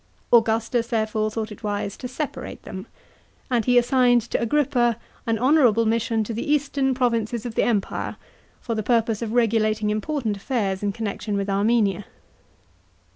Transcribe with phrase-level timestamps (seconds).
[0.33, 2.87] Augustus, therefore, thought it wise to separate them,
[3.51, 8.15] and he assigned to Agrippa an honourable mission to the eastern provinces of the Empire,
[8.59, 12.05] for the purpose of regulating important affairs in connection with Armenia.